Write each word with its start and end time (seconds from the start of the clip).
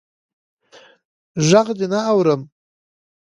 ږغ 1.47 1.67
دي 1.77 1.87
نه 1.91 1.99
اورم. 2.11 2.41